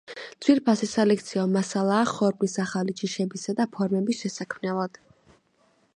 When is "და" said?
3.61-3.71